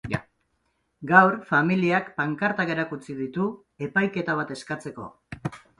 [1.11, 3.49] Gaur, familiak pankartak erakutsi ditu,
[3.91, 5.13] epaiketa bat eskatzeko.